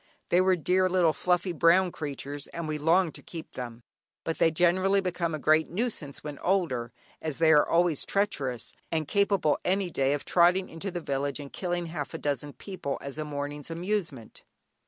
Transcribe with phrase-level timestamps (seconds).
[0.29, 3.83] They were dear little fluffy brown creatures, and we longed to keep them,
[4.23, 9.07] but they generally become a great nuisance when older, as they are always treacherous, and
[9.07, 13.19] capable any day of trotting into the village and killing half a dozen people as
[13.19, 14.41] a morning's amusement.